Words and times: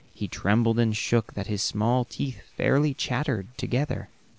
He 0.15 0.27
trembled 0.27 0.79
and 0.79 0.97
shook 0.97 1.29
so 1.33 1.35
that 1.35 1.45
his 1.45 1.61
small 1.61 2.05
teeth 2.05 2.41
fairly 2.57 2.95
chattered 2.95 3.55
together. 3.55 4.09